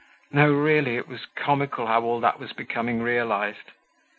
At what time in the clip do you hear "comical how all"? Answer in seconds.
1.35-2.19